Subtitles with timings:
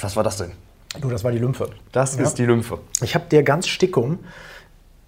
[0.00, 0.52] Gott, was war das denn?
[1.00, 1.68] Du, das war die Lymphe.
[1.92, 2.22] Das ja.
[2.22, 2.78] ist die Lymphe.
[3.02, 4.18] Ich habe dir ganz stickum,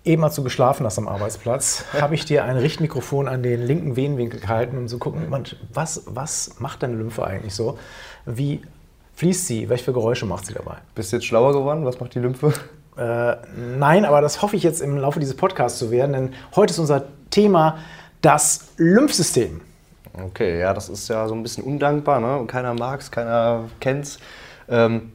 [0.04, 3.96] eben als du geschlafen hast am Arbeitsplatz, habe ich dir ein Richtmikrofon an den linken
[3.96, 5.28] Venenwinkel gehalten, um zu gucken,
[5.72, 7.78] was, was macht deine Lymphe eigentlich so?
[8.26, 8.60] Wie
[9.14, 9.68] fließt sie?
[9.70, 10.76] Welche Geräusche macht sie dabei?
[10.94, 11.86] Bist du jetzt schlauer geworden?
[11.86, 12.52] Was macht die Lymphe?
[12.94, 13.36] Äh,
[13.78, 16.78] nein, aber das hoffe ich jetzt im Laufe dieses Podcasts zu werden, denn heute ist
[16.78, 17.78] unser Thema
[18.20, 19.62] das Lymphsystem.
[20.12, 22.20] Okay, ja, das ist ja so ein bisschen undankbar.
[22.20, 22.46] Ne?
[22.46, 24.18] Keiner mag es, keiner kennt es.
[24.68, 25.12] Ähm,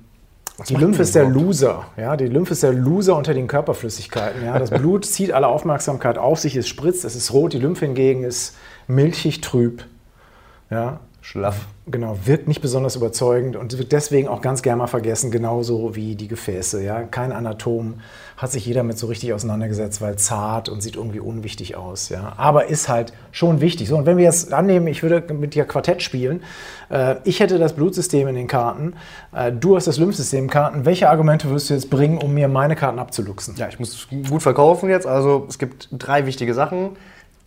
[0.67, 1.85] die Lymphe ist der Loser.
[1.97, 2.17] Ja?
[2.17, 4.43] Die Lymphe ist der Loser unter den Körperflüssigkeiten.
[4.43, 4.57] Ja?
[4.57, 7.53] Das Blut zieht alle Aufmerksamkeit auf sich, es spritzt, es ist rot.
[7.53, 8.55] Die Lymphe hingegen ist
[8.87, 9.83] milchig trüb.
[10.69, 10.99] Ja?
[11.27, 11.67] Schlaff.
[11.87, 16.15] Genau, wirkt nicht besonders überzeugend und wird deswegen auch ganz gerne mal vergessen, genauso wie
[16.15, 16.81] die Gefäße.
[16.81, 17.03] Ja?
[17.03, 17.95] Kein Anatom
[18.37, 22.07] hat sich jeder mit so richtig auseinandergesetzt, weil zart und sieht irgendwie unwichtig aus.
[22.07, 22.31] Ja?
[22.37, 23.89] Aber ist halt schon wichtig.
[23.89, 26.43] So, und wenn wir jetzt annehmen, ich würde mit dir Quartett spielen,
[26.89, 28.93] äh, ich hätte das Blutsystem in den Karten,
[29.35, 32.47] äh, du hast das Lymphsystem in Karten, welche Argumente wirst du jetzt bringen, um mir
[32.47, 33.55] meine Karten abzuluxen?
[33.57, 35.05] Ja, ich muss gut verkaufen jetzt.
[35.05, 36.91] Also es gibt drei wichtige Sachen.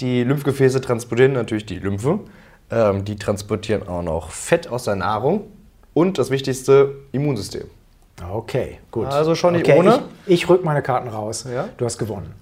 [0.01, 2.21] Die Lymphgefäße transportieren natürlich die Lymphe.
[2.71, 5.45] Ähm, die transportieren auch noch Fett aus der Nahrung
[5.93, 7.65] und das wichtigste, Immunsystem.
[8.33, 9.07] Okay, gut.
[9.07, 10.03] Also schon nicht okay, ohne.
[10.27, 11.47] Ich, ich rück meine Karten raus.
[11.53, 11.69] Ja?
[11.77, 12.35] Du hast gewonnen.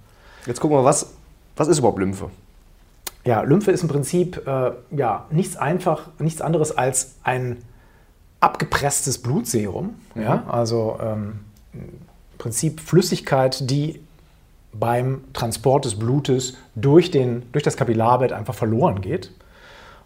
[0.46, 1.14] Jetzt gucken wir, was,
[1.56, 2.30] was ist überhaupt Lymphe?
[3.24, 7.58] Ja, Lymphe ist im Prinzip äh, ja, nichts, einfach, nichts anderes als ein
[8.40, 9.94] abgepresstes Blutserum.
[10.14, 10.22] Mhm.
[10.22, 10.44] Ja?
[10.48, 11.40] Also ähm,
[11.72, 11.88] im
[12.38, 14.00] Prinzip Flüssigkeit, die
[14.72, 19.30] beim Transport des Blutes durch, den, durch das Kapillarbett einfach verloren geht.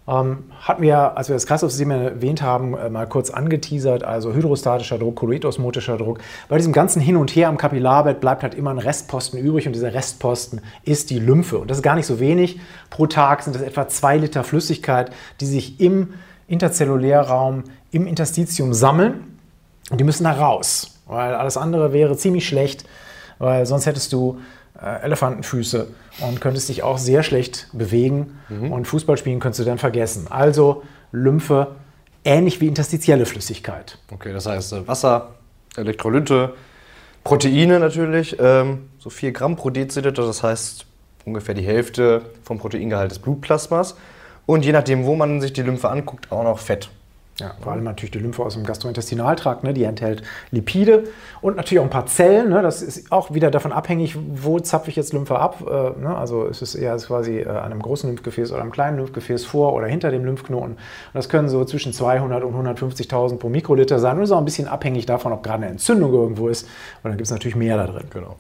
[0.09, 4.99] Ähm, hatten wir, als wir das Kreislaufsystem erwähnt haben, äh, mal kurz angeteasert, also hydrostatischer
[4.99, 6.19] Druck, kolloidosmotischer Druck.
[6.49, 9.75] Bei diesem ganzen Hin und Her am Kapillarbett bleibt halt immer ein Restposten übrig und
[9.75, 11.59] dieser Restposten ist die Lymphe.
[11.59, 12.59] Und das ist gar nicht so wenig.
[12.91, 16.15] Pro Tag sind das etwa zwei Liter Flüssigkeit, die sich im
[16.49, 19.39] Interzellulärraum, im Interstitium sammeln
[19.91, 22.85] und die müssen da raus, weil alles andere wäre ziemlich schlecht,
[23.39, 24.39] weil sonst hättest du
[24.81, 25.89] äh, Elefantenfüße
[26.21, 28.73] und könntest dich auch sehr schlecht bewegen mhm.
[28.73, 30.27] und Fußball spielen könntest du dann vergessen.
[30.31, 31.77] Also Lymphe
[32.25, 33.99] ähnlich wie interstitielle Flüssigkeit.
[34.11, 35.35] Okay, das heißt äh, Wasser,
[35.77, 36.55] Elektrolyte,
[37.25, 40.87] Proteine natürlich, ähm, so 4 Gramm pro Deziliter, das heißt
[41.25, 43.97] ungefähr die Hälfte vom Proteingehalt des Blutplasmas.
[44.45, 46.91] Und je nachdem, wo man sich die Lymphe anguckt, auch noch Fett.
[47.41, 49.73] Ja, vor allem natürlich die Lymphe aus dem Gastrointestinaltrakt, ne?
[49.73, 51.05] die enthält Lipide
[51.41, 52.51] und natürlich auch ein paar Zellen.
[52.51, 52.61] Ne?
[52.61, 55.65] Das ist auch wieder davon abhängig, wo zapfe ich jetzt Lymphe ab.
[55.67, 56.15] Äh, ne?
[56.15, 59.73] Also ist es eher quasi äh, an einem großen Lymphgefäß oder einem kleinen Lymphgefäß vor
[59.73, 60.73] oder hinter dem Lymphknoten.
[60.73, 60.79] Und
[61.15, 64.19] das können so zwischen 200 und 150.000 pro Mikroliter sein.
[64.19, 66.65] Und ist auch ein bisschen abhängig davon, ob gerade eine Entzündung irgendwo ist.
[67.03, 68.09] Und dann gibt es natürlich mehr da drin.
[68.11, 68.37] Genau.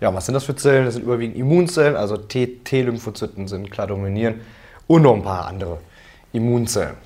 [0.00, 0.84] Ja, was sind das für Zellen?
[0.84, 4.42] Das sind überwiegend Immunzellen, also T-Lymphozyten sind klar dominierend
[4.86, 5.78] und noch ein paar andere
[6.32, 7.05] Immunzellen.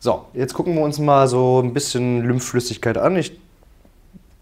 [0.00, 3.16] So, jetzt gucken wir uns mal so ein bisschen Lymphflüssigkeit an.
[3.16, 3.38] Ich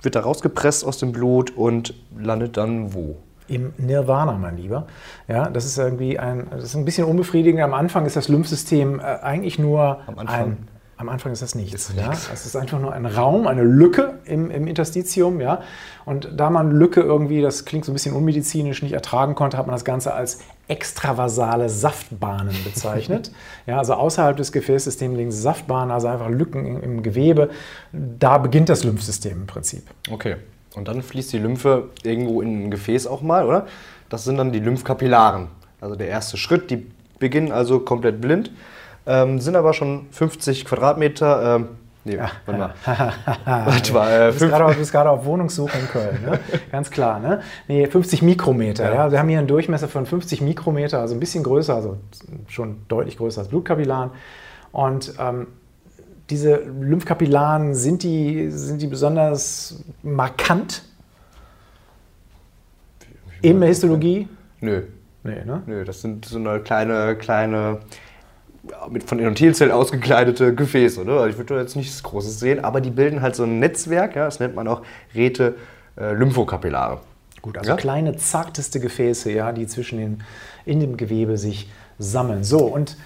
[0.03, 3.17] wird da rausgepresst aus dem Blut und landet dann wo?
[3.49, 4.87] Im Nirvana, mein Lieber.
[5.29, 7.63] Ja, das ist irgendwie ein, das ist ein bisschen unbefriedigend.
[7.63, 10.69] Am Anfang ist das Lymphsystem äh, eigentlich nur ein
[10.99, 11.91] am Anfang ist das nichts.
[11.91, 12.11] Ist ja?
[12.11, 15.41] Es ist einfach nur ein Raum, eine Lücke im, im Interstitium.
[15.41, 15.63] Ja?
[16.07, 19.67] Und da man Lücke irgendwie, das klingt so ein bisschen unmedizinisch, nicht ertragen konnte, hat
[19.67, 23.31] man das Ganze als extravasale Saftbahnen bezeichnet.
[23.67, 27.51] ja, also außerhalb des Gefäßsystems liegen Saftbahnen, also einfach Lücken im, im Gewebe.
[27.93, 29.83] Da beginnt das Lymphsystem im Prinzip.
[30.11, 30.37] Okay.
[30.75, 33.67] Und dann fließt die Lymphe irgendwo in ein Gefäß auch mal, oder?
[34.09, 35.49] Das sind dann die Lymphkapillaren.
[35.81, 36.71] Also der erste Schritt.
[36.71, 36.87] Die
[37.19, 38.51] beginnen also komplett blind
[39.07, 41.57] ähm, sind aber schon 50 Quadratmeter.
[41.57, 41.69] Ähm,
[42.05, 42.31] nee, ja.
[42.45, 42.75] warte mal.
[43.45, 46.41] warte mal äh, du bist gerade auf, Wohnungssuche in Köln, ne?
[46.73, 47.21] ganz klar.
[47.21, 47.41] Ne?
[47.69, 48.85] Nee, 50 Mikrometer.
[48.85, 48.95] Ja.
[48.95, 49.13] ja.
[49.13, 51.99] Wir haben hier einen Durchmesser von 50 Mikrometer, also ein bisschen größer, also
[52.49, 54.11] schon deutlich größer als Blutkapillaren.
[54.73, 55.47] Und ähm,
[56.29, 60.83] diese Lymphkapillaren, sind die, sind die besonders markant
[63.43, 64.29] in der Histologie?
[64.61, 64.83] Nö.
[65.23, 65.63] Nee, ne?
[65.67, 67.79] Nö, das sind so eine kleine, kleine
[68.91, 71.05] mit von Endothelzellen ausgekleidete Gefäße.
[71.05, 71.13] Ne?
[71.13, 74.17] Also ich würde da jetzt nichts Großes sehen, aber die bilden halt so ein Netzwerk,
[74.17, 74.25] ja?
[74.25, 74.83] das nennt man auch
[75.15, 75.57] Rete
[75.99, 77.01] äh, Lymphokapillare.
[77.43, 77.77] Gut, also ja?
[77.77, 80.23] kleine, zarteste Gefäße, ja, die zwischen den,
[80.65, 82.45] in dem Gewebe sich sammeln.
[82.45, 82.97] So, und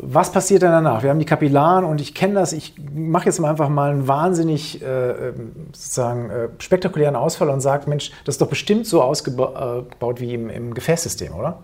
[0.00, 1.02] was passiert dann danach?
[1.02, 4.06] Wir haben die Kapillaren und ich kenne das, ich mache jetzt mal einfach mal einen
[4.06, 9.02] wahnsinnig äh, ähm, sozusagen äh, spektakulären Ausfall und sage, Mensch, das ist doch bestimmt so
[9.02, 11.58] ausgebaut wie im, im Gefäßsystem, oder?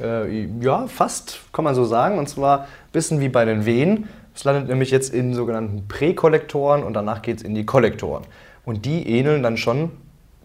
[0.00, 2.18] Äh, ja, fast, kann man so sagen.
[2.18, 4.08] Und zwar ein bisschen wie bei den Venen.
[4.34, 8.24] Es landet nämlich jetzt in sogenannten Präkollektoren und danach geht es in die Kollektoren.
[8.64, 9.90] Und die ähneln dann schon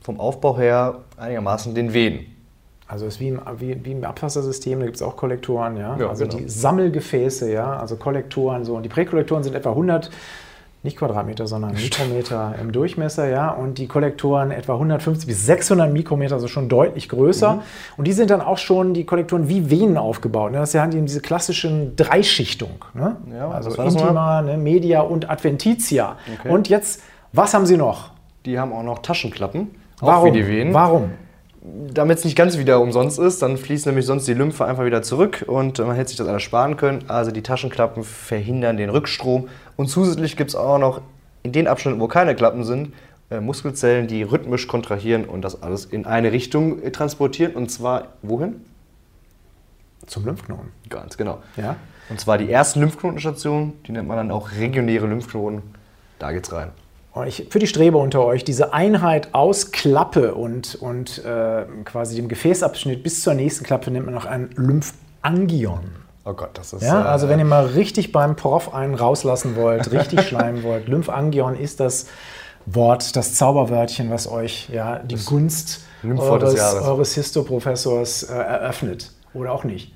[0.01, 2.25] vom Aufbau her einigermaßen den Venen.
[2.87, 5.97] Also es ist wie im, wie, wie im Abwassersystem, da gibt es auch Kollektoren, ja.
[5.97, 6.37] ja also genau.
[6.37, 8.75] die Sammelgefäße, ja, also Kollektoren so.
[8.75, 10.11] Und die Präkollektoren sind etwa 100
[10.85, 16.35] nicht Quadratmeter, sondern Mikrometer im Durchmesser, ja, und die Kollektoren etwa 150 bis 600 Mikrometer,
[16.35, 17.55] also schon deutlich größer.
[17.55, 17.61] Mhm.
[17.97, 20.53] Und die sind dann auch schon, die Kollektoren, wie Venen aufgebaut.
[20.53, 20.59] Ne?
[20.59, 22.85] Das ist ja diese klassischen Dreischichtung.
[22.93, 23.17] Ne?
[23.35, 26.15] Ja, also Intima, ne, Media und Adventitia.
[26.39, 26.49] Okay.
[26.49, 27.01] Und jetzt,
[27.33, 28.11] was haben sie noch?
[28.45, 30.27] Die haben auch noch Taschenklappen, Warum?
[30.27, 30.73] wie die Venen.
[30.73, 31.11] Warum?
[31.93, 35.01] Damit es nicht ganz wieder umsonst ist, dann fließt nämlich sonst die Lymphe einfach wieder
[35.01, 37.05] zurück und man hätte sich das alles sparen können.
[37.07, 39.49] Also die Taschenklappen verhindern den Rückstrom.
[39.75, 41.01] Und zusätzlich gibt es auch noch
[41.43, 42.93] in den Abschnitten, wo keine Klappen sind,
[43.29, 47.53] äh, Muskelzellen, die rhythmisch kontrahieren und das alles in eine Richtung äh, transportieren.
[47.53, 48.61] Und zwar wohin?
[50.05, 50.71] Zum Lymphknoten.
[50.89, 51.41] Ganz genau.
[51.57, 51.77] Ja.
[52.09, 55.63] Und zwar die ersten Lymphknotenstationen, die nennt man dann auch regionäre Lymphknoten.
[56.19, 56.71] Da geht's rein
[57.23, 62.27] ich, für die Streber unter euch, diese Einheit aus Klappe und, und äh, quasi dem
[62.27, 65.95] Gefäßabschnitt bis zur nächsten Klappe nennt man noch ein Lymphangion.
[66.25, 66.81] Oh Gott, das ist.
[66.81, 71.55] Ja, also wenn ihr mal richtig beim Prof einen rauslassen wollt, richtig schleimen wollt, Lymphangion
[71.55, 72.07] ist das
[72.65, 79.11] Wort, das Zauberwörtchen, was euch ja die Gunst eures, eures Histoprofessors äh, eröffnet.
[79.33, 79.93] Oder auch nicht.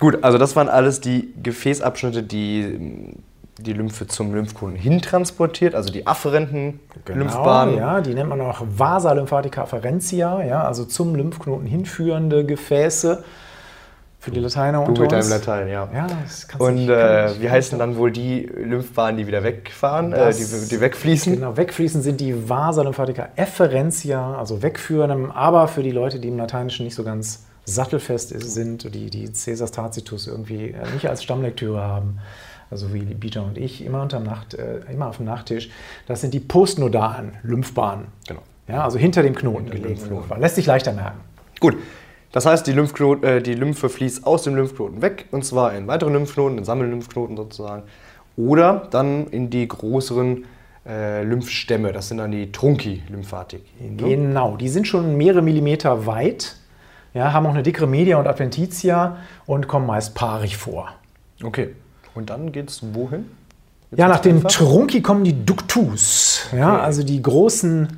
[0.00, 3.14] Gut, also das waren alles die Gefäßabschnitte, die
[3.62, 7.76] die Lymphe zum Lymphknoten hintransportiert, also die afferenten genau, Lymphbahnen.
[7.76, 13.24] Ja, die nennt man auch Vasa lymphatica afferentia, ja, also zum Lymphknoten hinführende Gefäße.
[14.22, 15.88] Für die Lateiner unter mit deinem Latein, ja.
[15.94, 20.30] ja das Und nicht, äh, wie heißen dann wohl die Lymphbahnen, die wieder wegfahren, äh,
[20.34, 21.36] die, die, wegfließen?
[21.36, 26.36] Genau, wegfließen sind die Vasa lymphatica efferentia, also wegführen, aber für die Leute, die im
[26.36, 31.80] Lateinischen nicht so ganz sattelfest sind, die, die Caesars Tacitus irgendwie äh, nicht als Stammlektüre
[31.80, 32.18] haben,
[32.70, 35.70] also wie Bieter und ich, immer, unterm Nacht, äh, immer auf dem Nachttisch.
[36.06, 38.06] Das sind die postnodalen Lymphbahnen.
[38.28, 38.42] Genau.
[38.68, 40.00] Ja, also hinter dem Knoten hinter gelegen.
[40.38, 41.20] Lässt sich leichter merken.
[41.58, 41.76] Gut.
[42.32, 46.10] Das heißt, die, äh, die Lymphe fließt aus dem Lymphknoten weg, und zwar in weitere
[46.10, 47.82] Lymphknoten, in Sammellymphknoten sozusagen,
[48.36, 50.44] oder dann in die größeren
[50.86, 53.62] äh, Lymphstämme, das sind dann die Trunki-Lymphatik.
[53.96, 56.56] Genau, die sind schon mehrere Millimeter weit,
[57.14, 59.16] ja, haben auch eine dickere Media und Adventitia
[59.46, 60.94] und kommen meist paarig vor.
[61.42, 61.70] Okay.
[62.14, 63.26] Und dann geht es wohin?
[63.90, 66.82] Jetzt ja, nach dem Trunki kommen die Ductus, ja, okay.
[66.82, 67.88] also die großen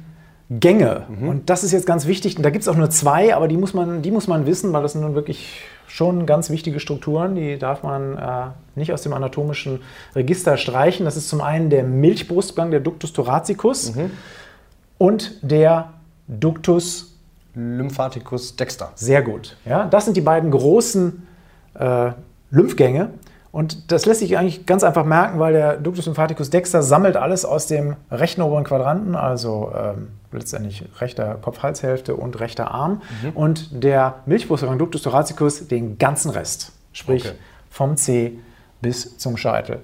[0.48, 1.06] Gänge.
[1.08, 1.28] Mhm.
[1.28, 2.36] Und das ist jetzt ganz wichtig.
[2.36, 4.72] Und da gibt es auch nur zwei, aber die muss, man, die muss man wissen,
[4.72, 7.34] weil das sind nun wirklich schon ganz wichtige Strukturen.
[7.34, 9.80] Die darf man äh, nicht aus dem anatomischen
[10.14, 11.04] Register streichen.
[11.04, 14.10] Das ist zum einen der Milchbrustgang, der Ductus thoracicus mhm.
[14.98, 15.92] und der
[16.28, 17.14] Ductus
[17.54, 18.92] lymphaticus dexter.
[18.94, 19.56] Sehr gut.
[19.66, 21.26] Ja, das sind die beiden großen
[21.74, 22.12] äh,
[22.50, 23.10] Lymphgänge.
[23.52, 27.44] Und das lässt sich eigentlich ganz einfach merken, weil der Ductus lymphaticus dexter sammelt alles
[27.44, 33.02] aus dem rechten oberen Quadranten, also ähm, letztendlich rechter Kopf-Halshälfte und rechter Arm.
[33.22, 33.30] Mhm.
[33.34, 37.36] Und der Milchbrustvorgang Ductus thoracicus den ganzen Rest, sprich okay.
[37.68, 38.38] vom C
[38.80, 39.80] bis zum Scheitel.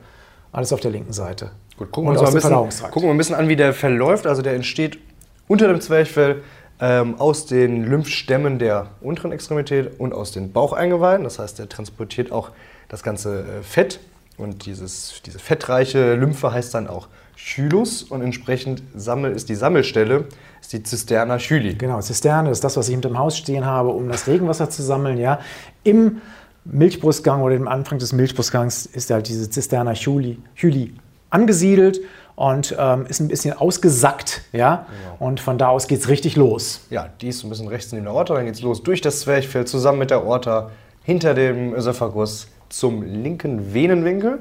[0.51, 1.51] Alles auf der linken Seite.
[1.77, 4.27] Gut, gucken wir, uns mal ein bisschen, gucken wir ein bisschen an, wie der verläuft.
[4.27, 4.99] Also der entsteht
[5.47, 6.43] unter dem Zwerchfell
[6.81, 11.25] ähm, aus den Lymphstämmen der unteren Extremität und aus den Baucheingeweiden.
[11.25, 12.51] Das heißt, der transportiert auch
[12.89, 14.01] das ganze äh, Fett
[14.37, 20.27] und dieses, diese fettreiche Lymphe heißt dann auch Chylus und entsprechend sammel, ist die Sammelstelle
[20.61, 21.75] ist die Zisterna Chyli.
[21.75, 24.83] Genau, Zisterne ist das, was ich hinter dem Haus stehen habe, um das Regenwasser zu
[24.83, 25.19] sammeln.
[25.19, 25.41] Ja.
[25.85, 26.21] Im
[26.65, 30.95] Milchbrustgang oder im Anfang des Milchbrustgangs ist halt diese Zisterna Chyli
[31.31, 32.01] angesiedelt
[32.39, 34.43] und ähm, ist ein bisschen ausgesackt.
[34.53, 34.87] Ja?
[34.87, 35.29] Genau.
[35.29, 36.83] Und von da aus geht es richtig los.
[36.89, 39.21] Ja, die ist ein bisschen rechts neben der Aorta, dann geht es los durch das
[39.21, 40.71] Zwerchfell zusammen mit der Aorta
[41.03, 44.39] hinter dem Ösophagus zum linken Venenwinkel.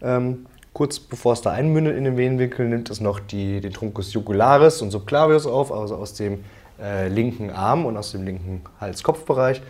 [0.00, 4.12] Ähm, kurz bevor es da einmündet in den Venenwinkel, nimmt es noch die, den Truncus
[4.12, 6.44] jugularis und subclavius auf, also aus dem
[6.80, 9.60] äh, linken Arm und aus dem linken Hals-Kopf-Bereich.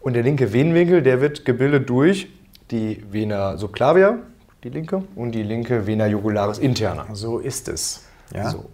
[0.00, 2.28] Und der linke Venenwinkel, der wird gebildet durch
[2.70, 4.18] die Vena subclavia,
[4.64, 7.06] die linke, und die linke Vena jugularis interna.
[7.12, 8.02] So ist es.
[8.34, 8.50] Ja.
[8.50, 8.64] So.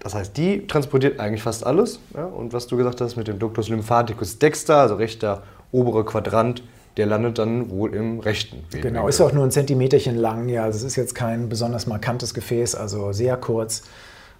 [0.00, 2.00] Das heißt, die transportiert eigentlich fast alles.
[2.14, 2.24] Ja?
[2.24, 5.42] Und was du gesagt hast mit dem Ductus lymphaticus dexter, also rechter
[5.72, 6.62] obere Quadrant,
[6.96, 8.90] der landet dann wohl im rechten Venenwinkel.
[8.90, 10.48] Genau, ist auch nur ein Zentimeterchen lang.
[10.48, 13.82] Ja, also es ist jetzt kein besonders markantes Gefäß, also sehr kurz.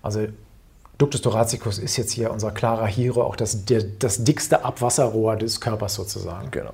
[0.02, 0.26] Also
[0.96, 5.60] Ductus thoracicus ist jetzt hier unser klarer Hiro, auch das, der, das dickste Abwasserrohr des
[5.60, 6.50] Körpers sozusagen.
[6.50, 6.72] Genau.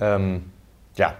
[0.00, 0.44] Ähm,
[0.96, 1.16] ja,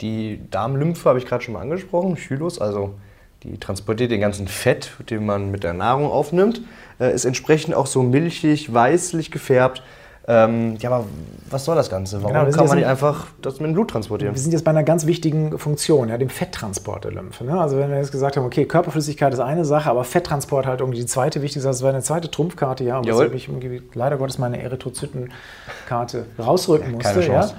[0.00, 2.94] die Darmlymphe habe ich gerade schon mal angesprochen, Chylus, also
[3.42, 6.60] die transportiert den ganzen Fett, den man mit der Nahrung aufnimmt,
[6.98, 9.82] äh, ist entsprechend auch so milchig, weißlich gefärbt.
[10.28, 11.06] Ähm, ja, aber
[11.48, 12.22] was soll das Ganze?
[12.22, 14.34] Warum genau, kann man nicht einfach das mit dem Blut transportieren?
[14.34, 17.44] Wir sind jetzt bei einer ganz wichtigen Funktion, ja, dem Fetttransport der Lymphe.
[17.44, 17.58] Ne?
[17.58, 21.00] Also wenn wir jetzt gesagt haben, okay, Körperflüssigkeit ist eine Sache, aber Fetttransport halt irgendwie
[21.00, 21.72] die zweite wichtige Sache.
[21.72, 23.48] Das wäre eine zweite Trumpfkarte, ja, weshalb ich
[23.94, 27.14] leider Gottes meine Erythrozytenkarte rausrücken musste.
[27.14, 27.54] Keine Chance.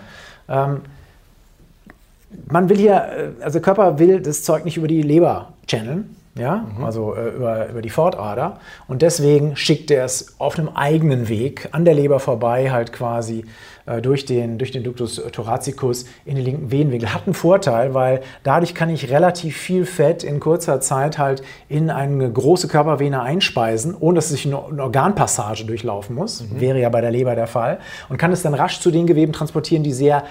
[0.48, 0.66] Ja.
[0.66, 0.82] Ähm,
[2.50, 6.16] man will hier, äh, also der Körper will das Zeug nicht über die Leber channeln,
[6.38, 8.60] ja, also äh, über, über die Fortader.
[8.88, 13.44] Und deswegen schickt er es auf einem eigenen Weg an der Leber vorbei, halt quasi
[13.86, 17.14] äh, durch, den, durch den Ductus thoracicus in den linken Venenwinkel.
[17.14, 21.90] Hat einen Vorteil, weil dadurch kann ich relativ viel Fett in kurzer Zeit halt in
[21.90, 26.46] eine große Körpervene einspeisen, ohne dass ich eine, eine Organpassage durchlaufen muss.
[26.58, 27.80] Wäre ja bei der Leber der Fall.
[28.08, 30.24] Und kann es dann rasch zu den Geweben transportieren, die sehr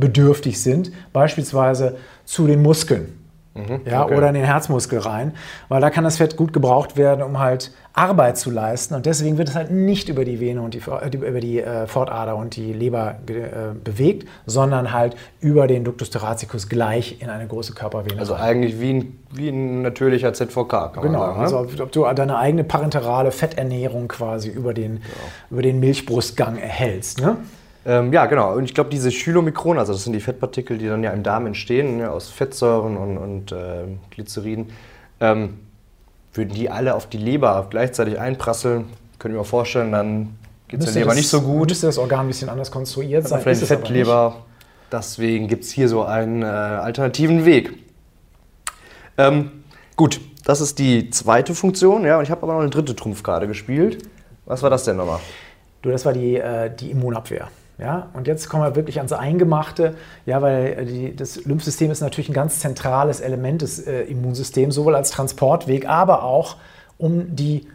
[0.00, 3.16] energiebedürftig sind, beispielsweise zu den Muskeln
[3.84, 4.16] ja, okay.
[4.16, 5.32] oder in den Herzmuskel rein,
[5.68, 8.94] weil da kann das Fett gut gebraucht werden, um halt Arbeit zu leisten.
[8.94, 10.80] Und deswegen wird es halt nicht über die Vene und die,
[11.16, 16.68] über die äh, Fortader und die Leber äh, bewegt, sondern halt über den Ductus thoracicus
[16.68, 18.20] gleich in eine große Körpervene.
[18.20, 18.42] Also rein.
[18.42, 21.36] eigentlich wie ein, wie ein natürlicher ZVK, kann Genau, man sagen.
[21.38, 21.42] ne?
[21.42, 25.02] also ob, ob du deine eigene parenterale Fetternährung quasi über den,
[25.50, 27.20] über den Milchbrustgang erhältst.
[27.20, 27.36] Ne?
[27.86, 28.54] Ähm, ja, genau.
[28.54, 31.46] Und ich glaube, diese Chylomikron, also das sind die Fettpartikel, die dann ja im Darm
[31.46, 34.68] entstehen, ne, aus Fettsäuren und, und ähm, Glycerin,
[35.20, 35.58] ähm,
[36.34, 38.86] würden die alle auf die Leber gleichzeitig einprasseln,
[39.18, 40.36] können wir mir vorstellen, dann
[40.68, 41.70] geht es der Leber das- nicht so gut.
[41.70, 43.40] Müsste das Organ ein bisschen anders konstruiert sein.
[43.40, 43.68] Vielleicht ist.
[43.68, 44.36] Fettleber.
[44.92, 47.72] Deswegen gibt es hier so einen äh, alternativen Weg.
[49.16, 49.62] Ähm,
[49.96, 52.04] gut, das ist die zweite Funktion.
[52.04, 54.02] Ja, und ich habe aber noch eine dritte Trumpfkarte gespielt.
[54.46, 55.20] Was war das denn nochmal?
[55.82, 57.48] Du, das war die, äh, die Immunabwehr.
[57.80, 59.94] Ja, und jetzt kommen wir wirklich ans Eingemachte,
[60.26, 64.74] ja, weil äh, die, das Lymphsystem ist natürlich ein ganz zentrales Element des äh, Immunsystems,
[64.74, 66.56] sowohl als Transportweg, aber auch
[66.98, 67.68] um die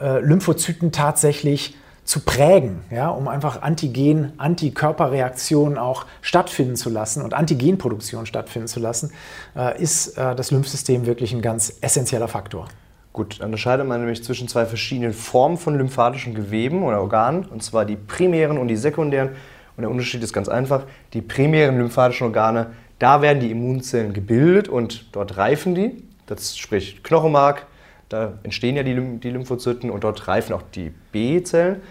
[0.00, 7.34] äh, Lymphozyten tatsächlich zu prägen, ja, um einfach Antigen, Antikörperreaktionen auch stattfinden zu lassen und
[7.34, 9.12] Antigenproduktion stattfinden zu lassen,
[9.56, 12.68] äh, ist äh, das Lymphsystem wirklich ein ganz essentieller Faktor.
[13.12, 17.62] Gut, dann unterscheidet man nämlich zwischen zwei verschiedenen Formen von lymphatischen Geweben oder Organen, und
[17.62, 19.30] zwar die primären und die sekundären.
[19.76, 20.84] Und der Unterschied ist ganz einfach.
[21.12, 26.02] Die primären lymphatischen Organe, da werden die Immunzellen gebildet und dort reifen die.
[26.26, 27.66] Das spricht Knochenmark,
[28.08, 31.82] da entstehen ja die, die Lymphozyten und dort reifen auch die B-Zellen.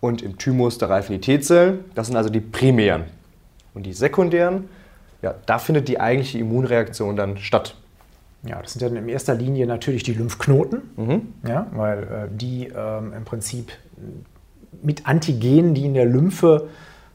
[0.00, 1.84] Und im Thymus, da reifen die T-Zellen.
[1.94, 3.04] Das sind also die primären.
[3.74, 4.68] Und die sekundären,
[5.22, 7.76] ja, da findet die eigentliche Immunreaktion dann statt.
[8.44, 11.34] Ja, das sind dann in erster Linie natürlich die Lymphknoten, Mhm.
[11.46, 13.72] ja, weil äh, die ähm, im Prinzip
[14.82, 16.68] mit Antigenen, die in der Lymphe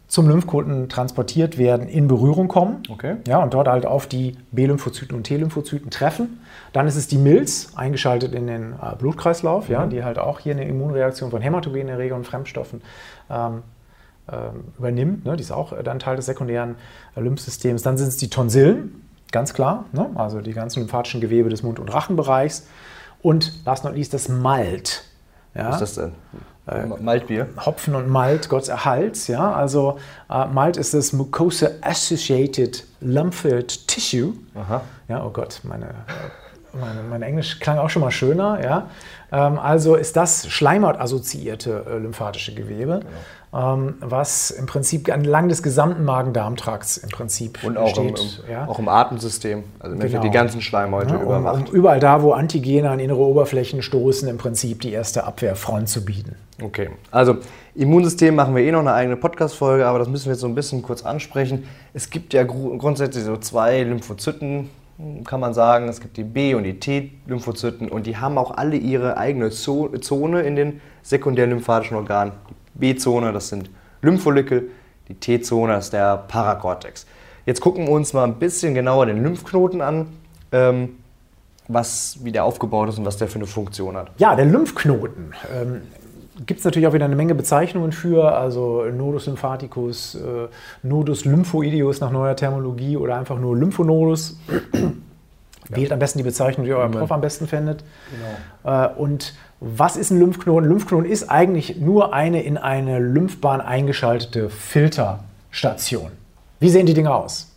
[0.08, 2.82] zum Lymphknoten transportiert werden, in Berührung kommen.
[2.90, 3.18] Okay.
[3.28, 6.40] Ja, und dort halt auf die B-Lymphozyten und T-Lymphozyten treffen.
[6.72, 10.54] Dann ist es die Milz, eingeschaltet in den äh, Blutkreislauf, ja, die halt auch hier
[10.54, 12.82] eine Immunreaktion von hämatogenen Erregern und Fremdstoffen
[13.30, 13.64] ähm,
[14.32, 15.26] ähm, übernimmt.
[15.26, 15.36] Ne?
[15.36, 16.76] Die ist auch äh, dann Teil des sekundären
[17.18, 17.82] äh, Lymphsystems.
[17.82, 20.10] Dann sind es die Tonsillen, ganz klar, ne?
[20.16, 22.68] also die ganzen lymphatischen Gewebe des Mund- und Rachenbereichs.
[23.22, 25.04] Und last not least das Malt.
[25.56, 25.70] Ja?
[25.70, 26.14] Was ist das denn?
[27.00, 27.48] Maltbier.
[27.66, 29.54] Hopfen und Malt, Gott erhalts, ja.
[29.54, 34.34] Also äh, Malt ist das Mucosa Associated Lymphoid Tissue.
[34.54, 34.82] Aha.
[35.08, 35.88] Ja, oh Gott, meine,
[36.74, 38.90] meine, mein Englisch klang auch schon mal schöner, ja.
[39.32, 43.02] Ähm, also ist das Schleimhaut-assoziierte äh, lymphatische Gewebe,
[43.54, 48.42] ähm, was im Prinzip entlang des gesamten Magen-Darm-Trakts im Prinzip Und auch im, steht.
[48.48, 48.68] im, ja.
[48.68, 49.64] auch im Atemsystem.
[49.80, 50.24] Also im Endeffekt Genau.
[50.32, 51.70] die ganzen Schleimhäute Ja, überwacht.
[51.70, 56.04] um überall da, wo Antigene an innere Oberflächen stoßen, im Prinzip die erste Abwehrfront zu
[56.06, 56.36] bieten.
[56.64, 56.90] Okay.
[57.12, 57.38] Also
[57.76, 60.56] Immunsystem machen wir eh noch eine eigene Podcast-Folge, aber das müssen wir jetzt so ein
[60.56, 61.68] bisschen kurz ansprechen.
[61.94, 64.70] Es gibt ja gru- grundsätzlich so zwei Lymphozyten,
[65.24, 65.88] kann man sagen.
[65.88, 69.90] Es gibt die B- und die T-Lymphozyten und die haben auch alle ihre eigene Zo-
[70.00, 72.34] Zone in den sekundären lymphatischen Organen.
[72.74, 73.70] Die B-Zone, das sind
[74.02, 74.70] Lympholykel,
[75.08, 77.06] die T-Zone, das ist der Parakortex.
[77.46, 80.08] Jetzt gucken wir uns mal ein bisschen genauer den Lymphknoten an,
[80.52, 80.98] ähm,
[81.68, 84.12] was, wie der aufgebaut ist und was der für eine Funktion hat.
[84.18, 85.34] Ja, der Lymphknoten.
[85.54, 85.82] Ähm,
[86.46, 90.48] Gibt es natürlich auch wieder eine Menge Bezeichnungen für, also Nodus lymphaticus, äh,
[90.84, 94.38] Nodus lymphoideus nach neuer Terminologie oder einfach nur Lymphonodus.
[95.70, 97.84] Wählt am besten die Bezeichnung, die euer Prof am besten findet.
[98.64, 100.70] Äh, und was ist ein Lymphknoten?
[100.70, 106.12] Lymphknoten ist eigentlich nur eine in eine Lymphbahn eingeschaltete Filterstation.
[106.60, 107.52] Wie sehen die Dinge aus?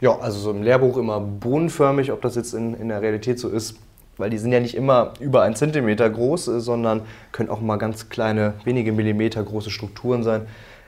[0.00, 3.48] Ja, also so im Lehrbuch immer bohnenförmig, ob das jetzt in, in der Realität so
[3.48, 3.76] ist,
[4.18, 7.76] weil die sind ja nicht immer über einen Zentimeter groß, äh, sondern können auch mal
[7.76, 10.42] ganz kleine, wenige Millimeter große Strukturen sein.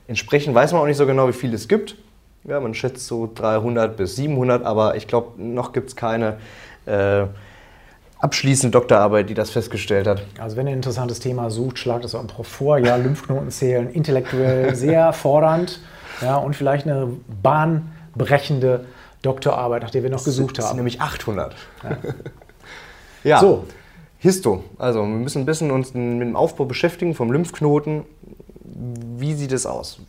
[0.09, 1.97] Entsprechend weiß man auch nicht so genau, wie viel es gibt.
[2.45, 6.39] Ja, man schätzt so 300 bis 700, aber ich glaube, noch gibt es keine
[6.87, 7.25] äh,
[8.19, 10.23] abschließende Doktorarbeit, die das festgestellt hat.
[10.39, 12.79] Also wenn ihr ein interessantes Thema sucht, schlagt es eurem Prof vor.
[12.79, 15.81] Ja, Lymphknoten zählen, intellektuell sehr fordernd.
[16.23, 17.09] Ja, und vielleicht eine
[17.43, 18.87] bahnbrechende
[19.23, 20.77] Doktorarbeit, nach der wir noch gesucht Das sind haben.
[20.77, 21.55] nämlich 800.
[21.83, 21.91] Ja.
[23.41, 23.65] So.
[24.19, 24.65] Histo.
[24.79, 28.05] Also wir müssen ein bisschen uns mit dem Aufbau beschäftigen vom Lymphknoten.
[28.63, 30.01] Wie sieht es aus?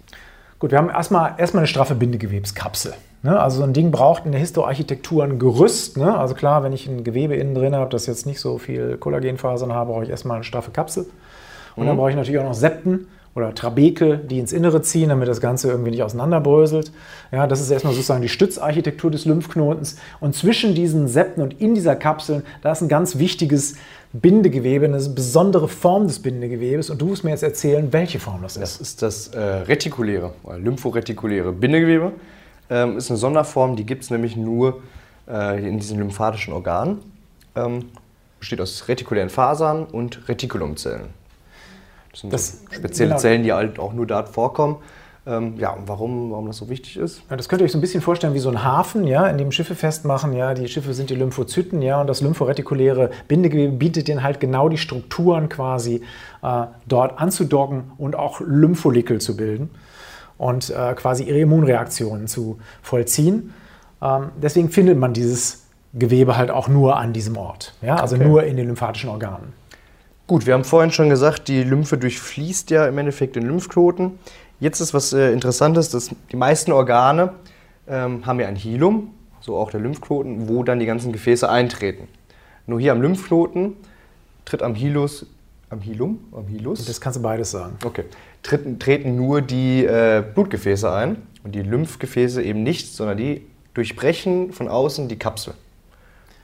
[0.60, 2.94] Gut, wir haben erstmal, erstmal eine straffe Bindegewebskapsel.
[3.24, 3.40] Ne?
[3.40, 5.98] Also so ein Ding braucht in der Histoarchitektur ein Gerüst.
[5.98, 6.18] Ne?
[6.18, 9.74] Also klar, wenn ich ein Gewebe innen drin habe, das jetzt nicht so viel Kollagenfasern
[9.74, 11.06] habe, brauche ich erstmal eine straffe Kapsel.
[11.76, 11.88] Und mhm.
[11.88, 15.40] dann brauche ich natürlich auch noch Septen oder Trabekel, die ins Innere ziehen, damit das
[15.40, 16.92] Ganze irgendwie nicht auseinanderbröselt.
[17.32, 19.98] Ja, das ist erstmal sozusagen die Stützarchitektur des Lymphknotens.
[20.20, 23.76] Und zwischen diesen Septen und in dieser Kapsel, da ist ein ganz wichtiges
[24.12, 26.90] Bindegewebe, eine besondere Form des Bindegewebes.
[26.90, 28.62] Und du musst mir jetzt erzählen, welche Form das ist.
[28.62, 32.12] Das ist das äh, retikuläre, oder lymphoretikuläre Bindegewebe.
[32.70, 34.82] Ähm, ist eine Sonderform, die gibt es nämlich nur
[35.30, 37.00] äh, in diesen lymphatischen Organen.
[37.56, 37.86] Ähm,
[38.40, 41.21] besteht aus retikulären Fasern und Retikulumzellen.
[42.12, 43.22] Das sind das, so spezielle genau.
[43.22, 44.78] Zellen, die halt auch nur dort vorkommen.
[45.28, 47.22] Ähm, ja, und warum, warum das so wichtig ist?
[47.30, 49.38] Ja, das könnt ihr euch so ein bisschen vorstellen wie so ein Hafen, ja, in
[49.38, 50.34] dem Schiffe festmachen.
[50.34, 54.68] Ja, die Schiffe sind die Lymphozyten, ja, und das lymphoretikuläre Bindegewebe bietet denen halt genau
[54.68, 56.02] die Strukturen quasi
[56.42, 59.70] äh, dort anzudocken und auch Lympholikel zu bilden
[60.40, 63.54] und äh, quasi ihre Immunreaktionen zu vollziehen.
[64.02, 68.26] Ähm, deswegen findet man dieses Gewebe halt auch nur an diesem Ort, ja, also okay.
[68.26, 69.54] nur in den lymphatischen Organen.
[70.32, 74.18] Gut, wir haben vorhin schon gesagt, die Lymphe durchfließt ja im Endeffekt den Lymphknoten.
[74.62, 77.34] Jetzt ist was äh, Interessantes, dass die meisten Organe
[77.86, 82.08] ähm, haben ja ein Hilum, so auch der Lymphknoten, wo dann die ganzen Gefäße eintreten.
[82.66, 83.76] Nur hier am Lymphknoten
[84.46, 85.26] tritt am Hilus,
[85.70, 86.86] am Hilum, am Hilus.
[86.86, 87.76] Das kannst du beides sagen.
[87.84, 88.06] Okay.
[88.42, 94.54] Treten, treten nur die äh, Blutgefäße ein und die Lymphgefäße eben nicht, sondern die durchbrechen
[94.54, 95.56] von außen die Kapsel.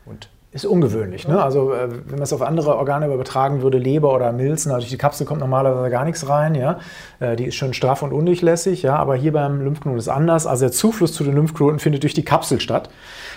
[0.06, 0.28] Und
[0.64, 1.28] ist ungewöhnlich.
[1.28, 1.42] Ne?
[1.42, 4.92] Also äh, wenn man es auf andere Organe übertragen würde, Leber oder Milzen, also durch
[4.92, 6.56] die Kapsel kommt normalerweise gar nichts rein.
[6.56, 6.80] Ja?
[7.20, 8.96] Äh, die ist schön straff und undurchlässig, ja?
[8.96, 10.48] aber hier beim Lymphknoten ist anders.
[10.48, 12.90] Also der Zufluss zu den Lymphknoten findet durch die Kapsel statt.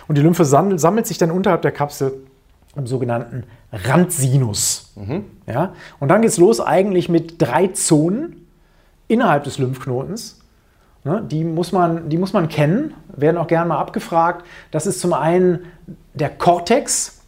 [0.08, 2.12] Und die Lymphe sammelt sich dann unterhalb der Kapsel
[2.76, 4.92] im sogenannten Randsinus.
[4.96, 5.24] Mhm.
[5.46, 5.74] Ja?
[5.98, 8.46] Und dann geht es los eigentlich mit drei Zonen
[9.08, 10.40] innerhalb des Lymphknotens.
[11.04, 11.22] Ne?
[11.30, 14.44] Die, muss man, die muss man kennen, werden auch gerne mal abgefragt.
[14.70, 15.60] Das ist zum einen
[16.14, 17.19] der Cortex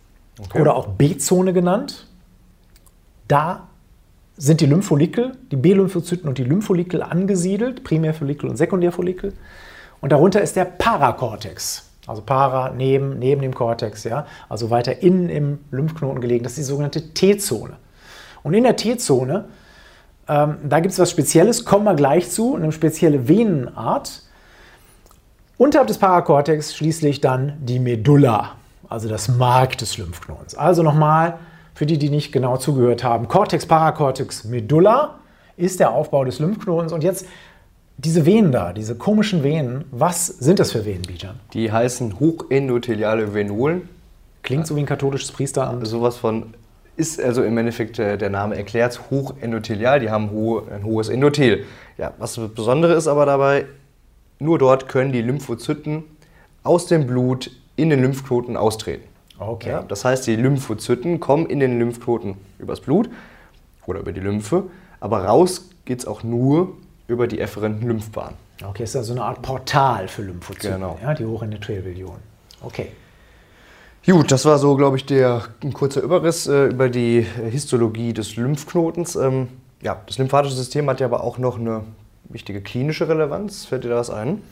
[0.45, 0.61] okay.
[0.61, 2.07] oder auch B-Zone genannt.
[3.29, 3.69] Da
[4.37, 9.33] sind die Lympholikel, die B-Lymphozyten und die Lympholikel angesiedelt, Primärfollikel und Sekundärfollikel.
[10.01, 11.89] Und darunter ist der Parakortex.
[12.07, 16.43] Also para neben, neben dem Kortex, ja, also weiter innen im Lymphknoten gelegen.
[16.43, 17.75] Das ist die sogenannte T-Zone.
[18.43, 19.45] Und in der T-Zone,
[20.29, 24.23] ähm, da gibt es was Spezielles, kommen wir gleich zu, eine spezielle Venenart.
[25.57, 28.57] Unterhalb des Parakortex schließlich dann die Medulla
[28.93, 30.55] also das Mark des Lymphknotens.
[30.55, 31.39] Also nochmal
[31.75, 35.19] für die, die nicht genau zugehört haben: Cortex, Paracortex, Medulla
[35.57, 36.93] ist der Aufbau des Lymphknotens.
[36.93, 37.27] Und jetzt
[37.99, 41.39] diese Venen da, diese komischen Venen, was sind das für Venen, Bijan?
[41.53, 43.89] Die heißen hochendotheliale Venolen.
[44.43, 45.87] Klingt so wie ein katholisches Priesteramt.
[45.87, 46.55] Sowas von
[46.97, 50.25] ist also im Endeffekt äh, der Name erklärt, hochendothelial, die haben
[50.71, 51.65] ein hohes Endothel.
[51.97, 53.67] Ja, was das Besondere ist aber dabei,
[54.39, 56.05] nur dort können die Lymphozyten
[56.65, 59.09] aus dem Blut in den Lymphknoten austreten.
[59.39, 59.71] Okay.
[59.71, 63.11] Ja, das heißt, die Lymphozyten kommen in den Lymphknoten übers Blut
[63.87, 64.65] oder über die Lymphe,
[65.01, 66.75] aber raus geht es auch nur
[67.09, 68.37] über die efferenten Lymphbahnen.
[68.65, 70.99] Okay, ist also eine Art Portal für Lymphozyten, genau.
[71.03, 72.21] ja, die Hochendothelialveolen.
[72.61, 72.93] Okay.
[74.07, 78.37] Gut, das war so, glaube ich, der ein kurzer Überriss äh, über die Histologie des
[78.37, 79.17] Lymphknotens.
[79.17, 79.49] Ähm,
[79.81, 81.85] ja, das lymphatische System hat ja aber auch noch eine
[82.25, 83.65] wichtige klinische Relevanz.
[83.65, 84.43] Fällt dir da was ein?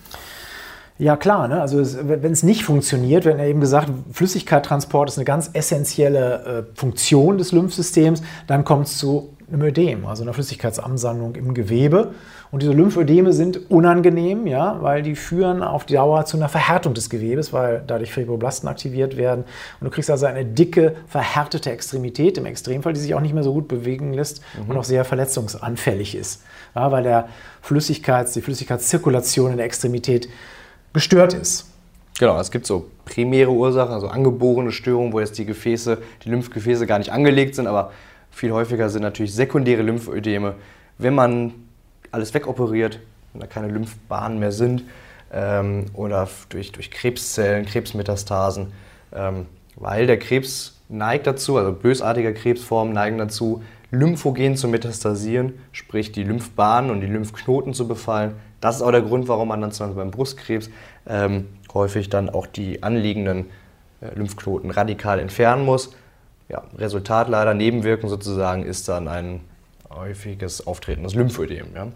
[1.00, 1.48] Ja, klar.
[1.48, 1.60] Ne?
[1.60, 6.78] Also wenn es nicht funktioniert, wenn er eben gesagt, Flüssigkeittransport ist eine ganz essentielle äh,
[6.78, 12.12] Funktion des Lymphsystems, dann kommt es zu einem Ödem, also einer Flüssigkeitsansammlung im Gewebe.
[12.50, 16.92] Und diese Lymphödeme sind unangenehm, ja, weil die führen auf die Dauer zu einer Verhärtung
[16.92, 19.44] des Gewebes, weil dadurch Fibroblasten aktiviert werden.
[19.80, 23.44] Und du kriegst also eine dicke, verhärtete Extremität im Extremfall, die sich auch nicht mehr
[23.44, 24.70] so gut bewegen lässt mhm.
[24.70, 26.42] und auch sehr verletzungsanfällig ist,
[26.74, 27.28] ja, weil der
[27.62, 30.28] Flüssigkeits-, die Flüssigkeitszirkulation in der Extremität
[30.92, 31.70] gestört ist.
[32.18, 36.86] Genau, es gibt so primäre Ursachen, also angeborene Störungen, wo jetzt die Gefäße, die Lymphgefäße
[36.86, 37.92] gar nicht angelegt sind, aber
[38.30, 40.54] viel häufiger sind natürlich sekundäre Lymphödeme,
[40.98, 41.54] wenn man
[42.10, 43.00] alles wegoperiert,
[43.32, 44.84] wenn da keine Lymphbahnen mehr sind
[45.32, 48.72] ähm, oder durch, durch Krebszellen, Krebsmetastasen,
[49.14, 56.12] ähm, weil der Krebs neigt dazu, also bösartige Krebsformen neigen dazu, lymphogen zu metastasieren, sprich
[56.12, 58.34] die Lymphbahnen und die Lymphknoten zu befallen.
[58.60, 60.70] Das ist auch der Grund, warum man dann zum Beispiel beim Brustkrebs
[61.06, 63.46] ähm, häufig dann auch die anliegenden
[64.00, 65.90] äh, Lymphknoten radikal entfernen muss.
[66.48, 69.40] Ja, Resultat leider, Nebenwirkung sozusagen, ist dann ein
[69.88, 71.68] häufiges Auftreten des Lymphödem.
[71.74, 71.88] Ja.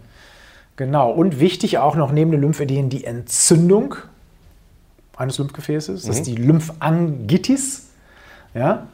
[0.77, 3.95] Genau, und wichtig auch noch neben dem Lymphödem die Entzündung
[5.15, 6.35] eines Lymphgefäßes, das ist mhm.
[6.35, 7.89] die Lymphangitis.
[8.53, 8.87] Ja,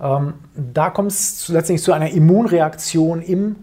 [0.00, 3.56] ähm, da kommt es letztendlich zu einer Immunreaktion im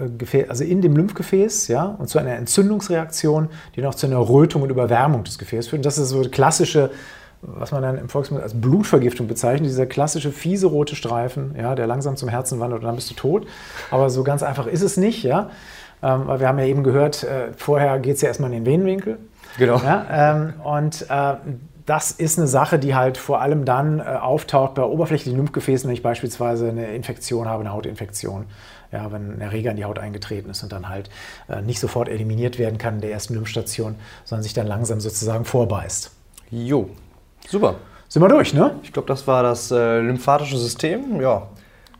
[0.00, 4.62] Lymphgefäß, also in dem Lymphgefäß, ja, und zu einer Entzündungsreaktion, die noch zu einer Rötung
[4.62, 5.80] und Überwärmung des Gefäßes führt.
[5.80, 6.90] Und das ist so eine klassische,
[7.42, 11.86] was man dann im Volksmund als Blutvergiftung bezeichnet, dieser klassische fiese rote Streifen, ja, der
[11.86, 13.46] langsam zum Herzen wandert und dann bist du tot.
[13.90, 15.50] Aber so ganz einfach ist es nicht, ja.
[16.02, 18.66] Ähm, weil wir haben ja eben gehört, äh, vorher geht es ja erstmal in den
[18.66, 19.18] Venenwinkel.
[19.58, 19.78] Genau.
[19.78, 21.34] Ja, ähm, und äh,
[21.90, 25.94] das ist eine Sache, die halt vor allem dann äh, auftaucht bei oberflächlichen Lymphgefäßen, wenn
[25.94, 28.44] ich beispielsweise eine Infektion habe, eine Hautinfektion.
[28.92, 31.10] Ja, wenn ein Erreger in die Haut eingetreten ist und dann halt
[31.48, 35.44] äh, nicht sofort eliminiert werden kann in der ersten Lymphstation, sondern sich dann langsam sozusagen
[35.44, 36.12] vorbeißt.
[36.52, 36.90] Jo,
[37.48, 37.74] super.
[38.06, 38.76] Sind wir durch, ne?
[38.84, 41.20] Ich glaube, das war das äh, lymphatische System.
[41.20, 41.48] Ja.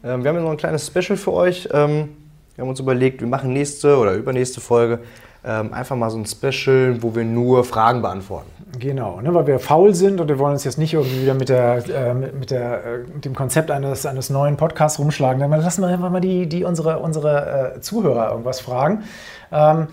[0.05, 1.69] Ähm, wir haben jetzt noch ein kleines Special für euch.
[1.73, 2.11] Ähm,
[2.55, 5.01] wir haben uns überlegt, wir machen nächste oder übernächste Folge
[5.45, 8.51] ähm, einfach mal so ein Special, wo wir nur Fragen beantworten.
[8.79, 11.49] Genau, ne, weil wir faul sind und wir wollen uns jetzt nicht irgendwie wieder mit,
[11.49, 15.41] der, äh, mit, der, äh, mit dem Konzept eines, eines neuen Podcasts rumschlagen.
[15.41, 19.05] Dann lassen wir einfach mal die, die unsere, unsere äh, Zuhörer irgendwas fragen.
[19.51, 19.89] Ähm,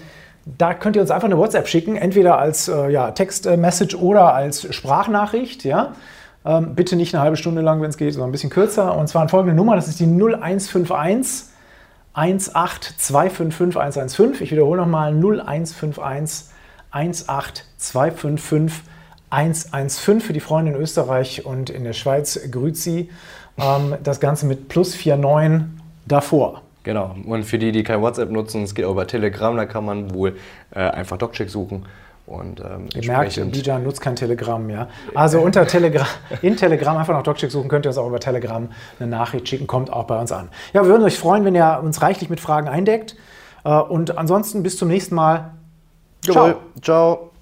[0.45, 4.73] da könnt ihr uns einfach eine WhatsApp schicken, entweder als äh, ja, Textmessage oder als
[4.73, 5.63] Sprachnachricht.
[5.63, 5.93] Ja?
[6.45, 8.95] Ähm, bitte nicht eine halbe Stunde lang, wenn es geht, sondern ein bisschen kürzer.
[8.95, 11.56] Und zwar an folgende Nummer, das ist die 0151
[12.17, 14.43] 18255 115.
[14.43, 16.49] Ich wiederhole nochmal 0151
[16.91, 18.83] 18255
[19.29, 22.39] 115 für die Freunde in Österreich und in der Schweiz.
[22.49, 23.09] Grüzi.
[23.59, 25.67] Ähm, das Ganze mit plus 49
[26.07, 26.63] davor.
[26.83, 27.15] Genau.
[27.25, 30.13] Und für die, die kein WhatsApp nutzen, es geht auch über Telegram, da kann man
[30.13, 30.37] wohl
[30.73, 31.85] äh, einfach DocCheck suchen.
[32.27, 34.89] Und, ähm, Ihr merkt, Bijan nutzt kein Telegram, ja.
[35.15, 36.05] Also unter Telegram,
[36.41, 38.67] in Telegram einfach nach DocCheck suchen, könnt ihr uns auch über Telegram
[38.99, 40.49] eine Nachricht schicken, kommt auch bei uns an.
[40.73, 43.15] Ja, wir würden uns freuen, wenn ihr uns reichlich mit Fragen eindeckt.
[43.63, 45.53] Äh, und ansonsten bis zum nächsten Mal.
[46.21, 46.55] Ciao.
[46.81, 47.36] Ciao.